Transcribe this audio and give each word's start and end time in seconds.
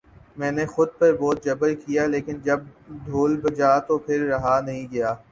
میں 0.37 0.51
نے 0.51 0.65
خود 0.65 0.89
پر 0.99 1.11
بہت 1.15 1.43
جبر 1.45 1.73
کیا 1.75 2.05
لیکن 2.05 2.37
جب 2.43 2.59
ڈھول 3.05 3.39
بجا 3.41 3.77
تو 3.87 3.97
پھر 3.99 4.25
رہا 4.25 4.59
نہیں 4.61 4.87
گیا 4.91 5.13